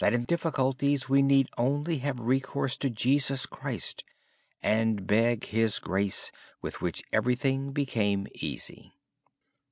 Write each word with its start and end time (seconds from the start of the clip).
In 0.03 0.23
difficulties 0.23 1.09
we 1.09 1.21
need 1.21 1.47
only 1.59 1.99
have 1.99 2.19
recourse 2.19 2.75
to 2.77 2.89
Jesus 2.89 3.45
Christ 3.45 4.03
and 4.63 5.05
beg 5.05 5.45
His 5.45 5.77
grace 5.77 6.31
with 6.59 6.81
which 6.81 7.03
everything 7.13 7.71
became 7.71 8.25
easy. 8.33 8.95